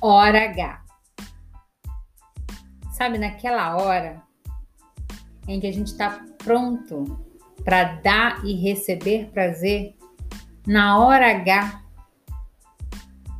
hora 0.00 0.44
H. 0.44 0.82
Sabe, 2.92 3.18
naquela 3.18 3.76
hora 3.76 4.22
em 5.46 5.60
que 5.60 5.66
a 5.66 5.72
gente 5.72 5.88
está 5.88 6.24
pronto 6.38 7.18
para 7.64 7.94
dar 7.94 8.44
e 8.44 8.54
receber 8.54 9.30
prazer, 9.32 9.96
na 10.66 10.98
hora 10.98 11.30
H, 11.30 11.82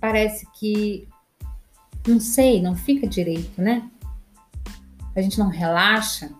parece 0.00 0.46
que, 0.52 1.08
não 2.06 2.18
sei, 2.18 2.60
não 2.60 2.74
fica 2.74 3.06
direito, 3.06 3.60
né? 3.60 3.88
A 5.14 5.20
gente 5.20 5.38
não 5.38 5.48
relaxa, 5.48 6.30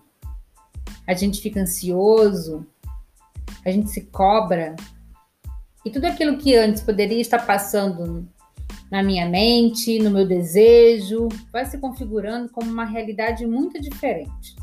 a 1.07 1.15
gente 1.15 1.41
fica 1.41 1.61
ansioso, 1.61 2.67
a 3.65 3.71
gente 3.71 3.91
se 3.91 4.03
cobra. 4.03 4.75
E 5.85 5.91
tudo 5.91 6.07
aquilo 6.07 6.39
que 6.39 6.55
antes 6.57 6.83
poderia 6.83 7.21
estar 7.21 7.47
passando 7.47 8.29
na 8.93 9.03
minha 9.03 9.27
mente, 9.27 9.99
no 10.01 10.11
meu 10.11 10.29
desejo, 10.29 11.27
vai 11.51 11.65
se 11.65 11.79
configurando 11.79 12.51
como 12.51 12.71
uma 12.71 12.85
realidade 12.85 13.47
muito 13.47 13.81
diferente. 13.81 14.55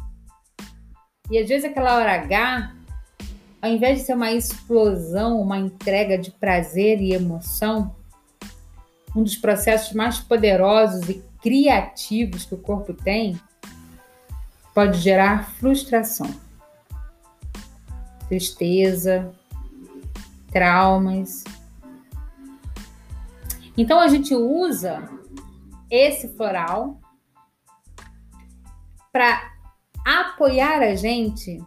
E 1.32 1.40
às 1.40 1.50
vezes 1.50 1.66
aquela 1.66 1.98
hora 1.98 2.14
H, 2.14 2.76
ao 3.60 3.72
invés 3.72 3.98
de 3.98 4.06
ser 4.06 4.14
uma 4.14 4.32
explosão, 4.32 5.42
uma 5.42 5.58
entrega 5.58 6.16
de 6.16 6.30
prazer 6.30 7.02
e 7.02 7.12
emoção, 7.12 7.96
um 9.16 9.24
dos 9.24 9.36
processos 9.36 9.94
mais 9.94 10.20
poderosos 10.20 11.10
e 11.10 11.24
criativos 11.42 12.46
que 12.46 12.54
o 12.54 12.60
corpo 12.60 12.94
tem, 12.94 13.36
pode 14.76 15.00
gerar 15.00 15.50
frustração, 15.54 16.30
tristeza, 18.28 19.32
traumas. 20.52 21.44
Então 23.78 24.00
a 24.00 24.08
gente 24.08 24.34
usa 24.36 25.10
esse 25.90 26.30
floral 26.36 27.00
para 29.12 29.54
apoiar 30.06 30.82
a 30.82 30.96
gente 30.96 31.60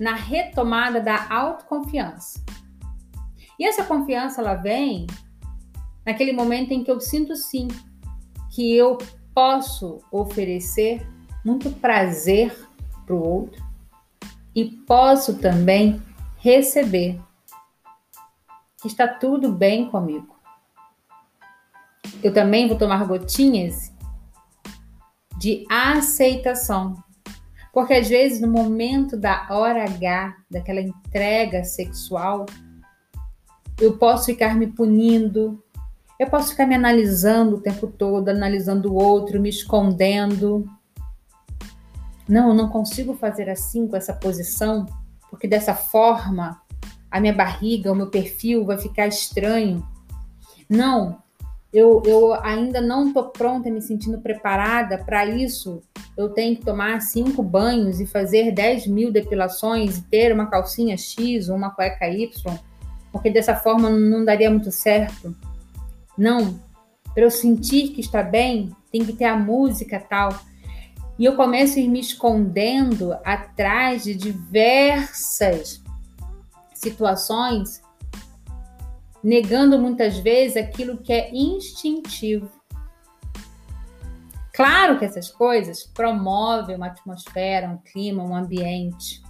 na 0.00 0.14
retomada 0.14 1.00
da 1.00 1.26
autoconfiança. 1.32 2.44
E 3.58 3.66
essa 3.66 3.84
confiança 3.84 4.40
ela 4.40 4.54
vem 4.54 5.06
naquele 6.04 6.32
momento 6.32 6.72
em 6.72 6.84
que 6.84 6.90
eu 6.90 7.00
sinto 7.00 7.34
sim 7.34 7.68
que 8.50 8.74
eu 8.74 8.98
posso 9.34 10.00
oferecer 10.10 11.06
muito 11.44 11.70
prazer 11.70 12.56
para 13.04 13.14
o 13.14 13.22
outro 13.22 13.64
e 14.54 14.64
posso 14.64 15.38
também 15.38 16.02
receber 16.38 17.20
está 18.86 19.08
tudo 19.08 19.52
bem 19.52 19.90
comigo. 19.90 20.36
Eu 22.22 22.32
também 22.32 22.68
vou 22.68 22.76
tomar 22.76 23.04
gotinhas 23.06 23.92
de 25.38 25.66
aceitação. 25.70 26.96
Porque 27.72 27.94
às 27.94 28.08
vezes 28.08 28.40
no 28.40 28.48
momento 28.48 29.16
da 29.16 29.46
hora 29.50 29.84
H, 29.84 30.36
daquela 30.50 30.80
entrega 30.80 31.62
sexual, 31.62 32.46
eu 33.78 33.98
posso 33.98 34.26
ficar 34.26 34.56
me 34.56 34.66
punindo, 34.68 35.62
eu 36.18 36.28
posso 36.30 36.50
ficar 36.50 36.66
me 36.66 36.74
analisando 36.74 37.56
o 37.56 37.60
tempo 37.60 37.86
todo, 37.86 38.30
analisando 38.30 38.90
o 38.90 38.96
outro, 38.96 39.40
me 39.40 39.50
escondendo, 39.50 40.66
não, 42.28 42.48
eu 42.48 42.54
não 42.54 42.68
consigo 42.68 43.14
fazer 43.14 43.48
assim 43.48 43.86
com 43.86 43.96
essa 43.96 44.12
posição, 44.12 44.86
porque 45.30 45.46
dessa 45.46 45.74
forma 45.74 46.60
a 47.16 47.20
minha 47.20 47.32
barriga, 47.32 47.90
o 47.90 47.94
meu 47.94 48.08
perfil 48.08 48.64
vai 48.64 48.76
ficar 48.76 49.06
estranho. 49.06 49.82
Não, 50.68 51.18
eu, 51.72 52.02
eu 52.04 52.34
ainda 52.34 52.78
não 52.78 53.08
estou 53.08 53.24
pronta, 53.30 53.70
me 53.70 53.80
sentindo 53.80 54.18
preparada 54.20 54.98
para 54.98 55.24
isso. 55.24 55.82
Eu 56.14 56.28
tenho 56.28 56.56
que 56.56 56.64
tomar 56.64 57.00
cinco 57.00 57.42
banhos 57.42 58.00
e 58.00 58.06
fazer 58.06 58.52
10 58.52 58.86
mil 58.88 59.10
depilações 59.10 59.96
e 59.96 60.02
ter 60.02 60.30
uma 60.30 60.46
calcinha 60.46 60.96
X 60.96 61.48
ou 61.48 61.56
uma 61.56 61.70
cueca 61.70 62.06
Y, 62.06 62.28
porque 63.10 63.30
dessa 63.30 63.56
forma 63.56 63.88
não 63.88 64.22
daria 64.22 64.50
muito 64.50 64.70
certo. 64.70 65.34
Não, 66.18 66.60
para 67.14 67.22
eu 67.22 67.30
sentir 67.30 67.88
que 67.88 68.00
está 68.02 68.22
bem, 68.22 68.70
tem 68.92 69.06
que 69.06 69.14
ter 69.14 69.24
a 69.24 69.38
música 69.38 69.98
tal. 69.98 70.38
E 71.18 71.24
eu 71.24 71.34
começo 71.34 71.78
a 71.78 71.80
ir 71.80 71.88
me 71.88 72.00
escondendo 72.00 73.14
atrás 73.24 74.04
de 74.04 74.14
diversas 74.14 75.85
situações, 76.76 77.82
negando 79.22 79.78
muitas 79.78 80.18
vezes 80.18 80.56
aquilo 80.56 80.98
que 80.98 81.12
é 81.12 81.30
instintivo. 81.34 82.50
Claro 84.54 84.98
que 84.98 85.04
essas 85.04 85.30
coisas 85.30 85.84
promovem 85.84 86.76
uma 86.76 86.86
atmosfera, 86.86 87.68
um 87.68 87.76
clima, 87.76 88.22
um 88.22 88.34
ambiente. 88.34 89.22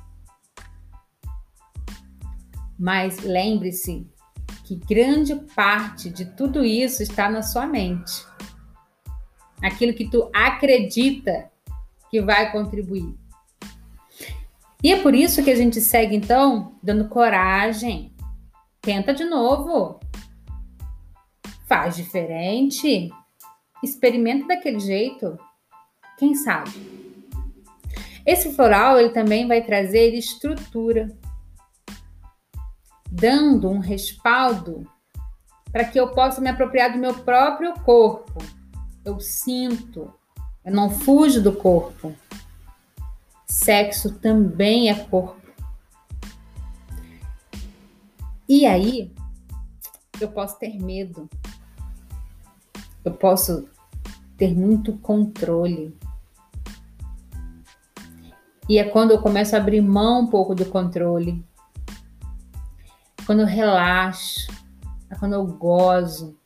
Mas 2.78 3.18
lembre-se 3.20 4.06
que 4.64 4.76
grande 4.76 5.34
parte 5.54 6.10
de 6.10 6.26
tudo 6.26 6.64
isso 6.64 7.02
está 7.02 7.28
na 7.28 7.42
sua 7.42 7.66
mente. 7.66 8.24
Aquilo 9.62 9.94
que 9.94 10.08
tu 10.08 10.30
acredita 10.34 11.50
que 12.10 12.20
vai 12.20 12.52
contribuir. 12.52 13.16
E 14.82 14.92
é 14.92 15.02
por 15.02 15.14
isso 15.14 15.42
que 15.42 15.50
a 15.50 15.56
gente 15.56 15.80
segue, 15.80 16.14
então, 16.14 16.76
dando 16.82 17.08
coragem. 17.08 18.14
Tenta 18.80 19.12
de 19.12 19.24
novo. 19.24 20.00
Faz 21.66 21.96
diferente. 21.96 23.10
Experimenta 23.82 24.46
daquele 24.46 24.78
jeito. 24.78 25.38
Quem 26.18 26.34
sabe? 26.34 26.70
Esse 28.24 28.52
floral 28.54 28.98
ele 28.98 29.10
também 29.10 29.46
vai 29.46 29.62
trazer 29.62 30.12
estrutura, 30.12 31.16
dando 33.08 33.70
um 33.70 33.78
respaldo 33.78 34.84
para 35.70 35.84
que 35.84 35.98
eu 36.00 36.08
possa 36.08 36.40
me 36.40 36.48
apropriar 36.48 36.92
do 36.92 36.98
meu 36.98 37.14
próprio 37.14 37.72
corpo. 37.80 38.42
Eu 39.04 39.20
sinto, 39.20 40.12
eu 40.64 40.72
não 40.72 40.90
fujo 40.90 41.40
do 41.40 41.52
corpo. 41.52 42.14
Sexo 43.46 44.18
também 44.18 44.90
é 44.90 44.94
corpo. 44.94 45.40
E 48.48 48.66
aí, 48.66 49.14
eu 50.20 50.28
posso 50.28 50.58
ter 50.58 50.78
medo. 50.80 51.28
Eu 53.04 53.12
posso 53.12 53.68
ter 54.36 54.54
muito 54.54 54.96
controle. 54.98 55.96
E 58.68 58.78
é 58.78 58.84
quando 58.84 59.12
eu 59.12 59.20
começo 59.20 59.54
a 59.54 59.58
abrir 59.58 59.80
mão 59.80 60.22
um 60.22 60.26
pouco 60.26 60.54
do 60.54 60.64
controle. 60.66 61.44
Quando 63.24 63.40
eu 63.40 63.46
relaxo. 63.46 64.48
É 65.08 65.14
quando 65.14 65.34
eu 65.34 65.46
gozo. 65.46 66.36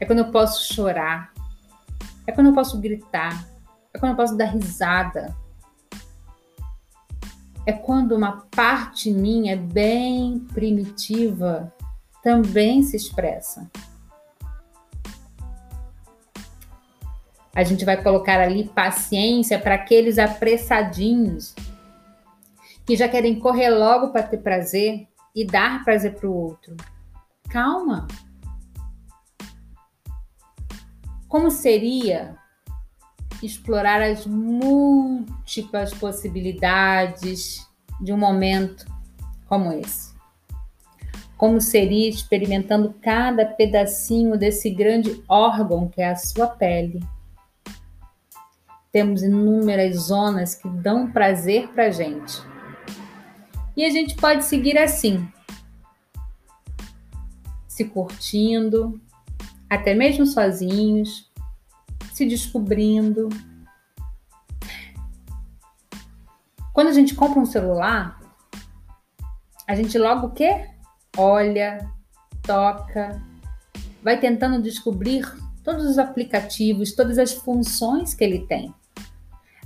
É 0.00 0.06
quando 0.06 0.20
eu 0.20 0.30
posso 0.30 0.72
chorar. 0.72 1.32
É 2.26 2.32
quando 2.32 2.46
eu 2.46 2.54
posso 2.54 2.80
gritar. 2.80 3.46
É 3.92 3.98
quando 3.98 4.12
eu 4.12 4.16
posso 4.16 4.36
dar 4.36 4.46
risada. 4.46 5.36
É 7.66 7.72
quando 7.72 8.12
uma 8.12 8.46
parte 8.54 9.10
minha 9.10 9.56
bem 9.56 10.38
primitiva 10.54 11.72
também 12.22 12.82
se 12.82 12.96
expressa. 12.96 13.68
A 17.52 17.64
gente 17.64 17.84
vai 17.84 18.00
colocar 18.00 18.40
ali 18.40 18.68
paciência 18.68 19.58
para 19.58 19.74
aqueles 19.74 20.16
apressadinhos 20.18 21.54
que 22.86 22.94
já 22.94 23.08
querem 23.08 23.40
correr 23.40 23.70
logo 23.70 24.12
para 24.12 24.22
ter 24.22 24.38
prazer 24.38 25.08
e 25.34 25.44
dar 25.44 25.84
prazer 25.84 26.14
para 26.14 26.28
o 26.28 26.34
outro. 26.34 26.76
Calma. 27.48 28.06
Como 31.26 31.50
seria 31.50 32.36
explorar 33.46 34.02
as 34.02 34.26
múltiplas 34.26 35.94
possibilidades 35.94 37.66
de 38.00 38.12
um 38.12 38.18
momento 38.18 38.86
como 39.48 39.72
esse? 39.72 40.14
Como 41.36 41.60
seria 41.60 42.08
experimentando 42.08 42.94
cada 43.00 43.44
pedacinho 43.44 44.38
desse 44.38 44.70
grande 44.70 45.22
órgão 45.28 45.88
que 45.88 46.00
é 46.00 46.10
a 46.10 46.16
sua 46.16 46.46
pele? 46.46 47.02
Temos 48.90 49.22
inúmeras 49.22 49.96
zonas 49.96 50.54
que 50.54 50.68
dão 50.68 51.10
prazer 51.10 51.68
para 51.68 51.90
gente. 51.90 52.40
E 53.76 53.84
a 53.84 53.90
gente 53.90 54.16
pode 54.16 54.44
seguir 54.46 54.78
assim, 54.78 55.28
se 57.68 57.84
curtindo, 57.84 58.98
até 59.68 59.94
mesmo 59.94 60.24
sozinhos, 60.24 61.30
se 62.16 62.24
descobrindo. 62.24 63.28
Quando 66.72 66.88
a 66.88 66.92
gente 66.92 67.14
compra 67.14 67.38
um 67.38 67.44
celular, 67.44 68.18
a 69.68 69.74
gente 69.74 69.98
logo 69.98 70.28
o 70.28 70.30
quê? 70.30 70.66
Olha, 71.14 71.86
toca, 72.42 73.22
vai 74.02 74.18
tentando 74.18 74.62
descobrir 74.62 75.30
todos 75.62 75.84
os 75.84 75.98
aplicativos, 75.98 76.94
todas 76.94 77.18
as 77.18 77.34
funções 77.34 78.14
que 78.14 78.24
ele 78.24 78.46
tem. 78.46 78.74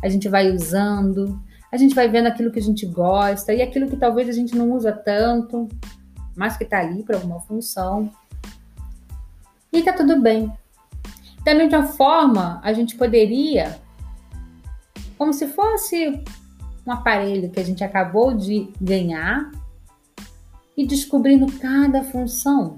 A 0.02 0.08
gente 0.08 0.28
vai 0.28 0.50
usando, 0.50 1.40
a 1.70 1.76
gente 1.76 1.94
vai 1.94 2.08
vendo 2.08 2.26
aquilo 2.26 2.50
que 2.50 2.58
a 2.58 2.62
gente 2.62 2.84
gosta 2.84 3.54
e 3.54 3.62
aquilo 3.62 3.88
que 3.88 3.96
talvez 3.96 4.28
a 4.28 4.32
gente 4.32 4.56
não 4.56 4.72
usa 4.72 4.90
tanto, 4.90 5.68
mas 6.34 6.56
que 6.56 6.64
está 6.64 6.80
ali 6.80 7.04
para 7.04 7.14
alguma 7.14 7.38
função. 7.42 8.10
E 9.72 9.84
tá 9.84 9.92
tudo 9.92 10.20
bem. 10.20 10.52
Da 11.44 11.54
mesma 11.54 11.84
forma, 11.84 12.60
a 12.62 12.72
gente 12.72 12.96
poderia, 12.96 13.80
como 15.16 15.32
se 15.32 15.46
fosse 15.48 16.22
um 16.86 16.92
aparelho 16.92 17.50
que 17.50 17.60
a 17.60 17.64
gente 17.64 17.82
acabou 17.82 18.34
de 18.34 18.72
ganhar, 18.80 19.50
e 20.80 20.86
descobrindo 20.86 21.46
cada 21.58 22.02
função 22.04 22.74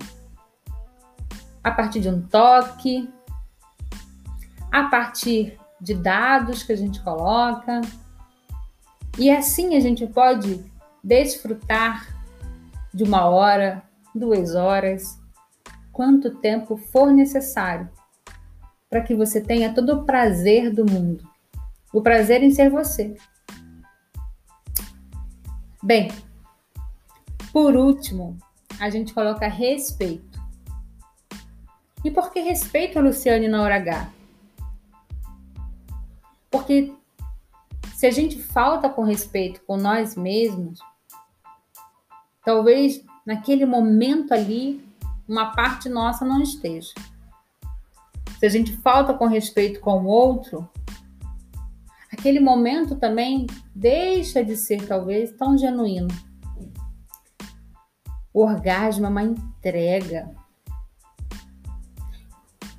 a 1.62 1.70
partir 1.70 2.00
de 2.00 2.08
um 2.08 2.20
toque, 2.20 3.08
a 4.72 4.88
partir 4.88 5.56
de 5.80 5.94
dados 5.94 6.64
que 6.64 6.72
a 6.72 6.76
gente 6.76 7.00
coloca. 7.00 7.80
E 9.16 9.30
assim 9.30 9.76
a 9.76 9.80
gente 9.80 10.04
pode 10.04 10.64
desfrutar 11.04 12.08
de 12.92 13.04
uma 13.04 13.26
hora, 13.26 13.84
duas 14.12 14.56
horas, 14.56 15.16
quanto 15.92 16.38
tempo 16.38 16.76
for 16.76 17.12
necessário, 17.12 17.88
para 18.92 19.00
que 19.00 19.14
você 19.14 19.40
tenha 19.40 19.72
todo 19.72 19.94
o 19.94 20.04
prazer 20.04 20.70
do 20.70 20.84
mundo, 20.84 21.26
o 21.94 22.02
prazer 22.02 22.42
em 22.42 22.50
ser 22.50 22.68
você. 22.68 23.16
Bem, 25.82 26.12
por 27.50 27.74
último, 27.74 28.36
a 28.78 28.90
gente 28.90 29.14
coloca 29.14 29.48
respeito. 29.48 30.38
E 32.04 32.10
por 32.10 32.30
que 32.30 32.40
respeito 32.40 33.00
Luciane 33.00 33.48
na 33.48 33.62
hora 33.62 33.76
H? 33.76 34.10
Porque 36.50 36.92
se 37.94 38.06
a 38.06 38.10
gente 38.10 38.42
falta 38.42 38.90
com 38.90 39.04
respeito 39.04 39.62
com 39.62 39.78
nós 39.78 40.14
mesmos, 40.14 40.80
talvez 42.44 43.02
naquele 43.24 43.64
momento 43.64 44.34
ali 44.34 44.86
uma 45.26 45.52
parte 45.52 45.88
nossa 45.88 46.26
não 46.26 46.42
esteja. 46.42 46.92
Se 48.42 48.46
a 48.46 48.48
gente 48.48 48.76
falta 48.78 49.14
com 49.14 49.28
respeito 49.28 49.78
com 49.78 50.02
o 50.02 50.06
outro, 50.06 50.68
aquele 52.12 52.40
momento 52.40 52.96
também 52.96 53.46
deixa 53.72 54.44
de 54.44 54.56
ser 54.56 54.84
talvez 54.84 55.30
tão 55.30 55.56
genuíno. 55.56 56.08
O 58.34 58.42
orgasmo 58.42 59.06
é 59.06 59.08
uma 59.08 59.22
entrega. 59.22 60.34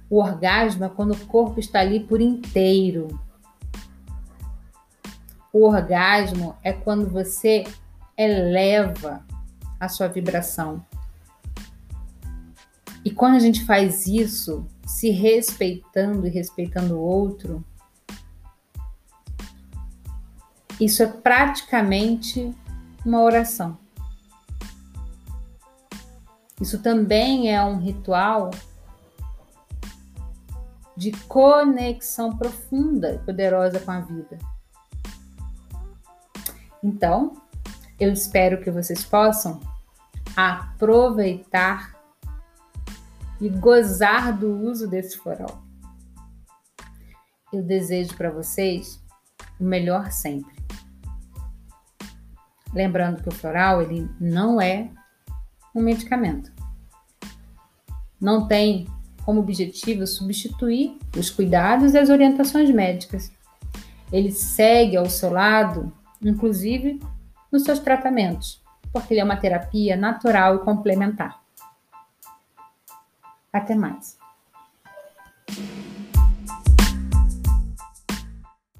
O 0.09 0.17
orgasmo 0.19 0.83
é 0.83 0.89
quando 0.89 1.13
o 1.13 1.25
corpo 1.27 1.61
está 1.61 1.79
ali 1.79 2.01
por 2.01 2.19
inteiro. 2.19 3.07
O 5.53 5.65
orgasmo 5.65 6.57
é 6.61 6.73
quando 6.73 7.09
você 7.09 7.63
eleva 8.17 9.25
a 9.79 9.87
sua 9.87 10.09
vibração. 10.09 10.85
E 13.05 13.09
quando 13.09 13.35
a 13.35 13.39
gente 13.39 13.63
faz 13.63 14.07
isso, 14.07 14.67
se 14.85 15.09
respeitando 15.09 16.27
e 16.27 16.29
respeitando 16.29 16.95
o 16.95 17.01
outro, 17.01 17.63
isso 20.79 21.03
é 21.03 21.07
praticamente 21.07 22.53
uma 23.05 23.21
oração. 23.21 23.77
Isso 26.59 26.81
também 26.81 27.53
é 27.53 27.63
um 27.63 27.79
ritual 27.79 28.51
de 30.95 31.11
conexão 31.27 32.37
profunda 32.37 33.13
e 33.13 33.19
poderosa 33.19 33.79
com 33.79 33.91
a 33.91 33.99
vida. 34.01 34.37
Então, 36.83 37.33
eu 37.99 38.11
espero 38.11 38.61
que 38.61 38.69
vocês 38.69 39.03
possam 39.03 39.59
aproveitar 40.35 41.92
e 43.43 43.49
gozar 43.49 44.37
do 44.37 44.49
uso 44.61 44.87
desse 44.87 45.17
floral. 45.17 45.61
Eu 47.51 47.61
desejo 47.61 48.15
para 48.15 48.31
vocês 48.31 49.03
o 49.59 49.65
melhor 49.65 50.13
sempre. 50.13 50.55
Lembrando 52.73 53.21
que 53.21 53.27
o 53.27 53.33
floral 53.33 53.81
ele 53.81 54.09
não 54.17 54.61
é 54.61 54.89
um 55.75 55.81
medicamento. 55.81 56.53
Não 58.19 58.47
tem 58.47 58.87
como 59.25 59.41
objetivo 59.41 60.07
substituir 60.07 60.97
os 61.17 61.29
cuidados 61.29 61.93
e 61.93 61.97
as 61.97 62.09
orientações 62.09 62.71
médicas. 62.71 63.29
Ele 64.09 64.31
segue 64.31 64.95
ao 64.95 65.09
seu 65.09 65.29
lado 65.29 65.91
inclusive 66.21 67.01
nos 67.51 67.63
seus 67.63 67.79
tratamentos, 67.79 68.63
porque 68.93 69.13
ele 69.13 69.19
é 69.19 69.23
uma 69.25 69.35
terapia 69.35 69.97
natural 69.97 70.55
e 70.55 70.59
complementar. 70.59 71.42
Até 73.53 73.75
mais. 73.75 74.22